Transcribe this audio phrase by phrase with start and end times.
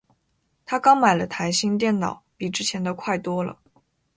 [0.65, 3.59] 她刚买了台新电脑，比之前的快多了。